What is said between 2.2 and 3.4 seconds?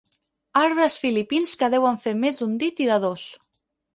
més d'un dit i de dos.